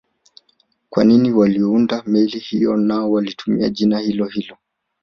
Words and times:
Kwa 0.89 1.03
nini 1.03 1.31
waliounda 1.31 2.03
meli 2.07 2.39
hiyo 2.39 2.77
nao 2.77 3.11
walitumia 3.11 3.69
jina 3.69 3.99
hilohilo 3.99 4.57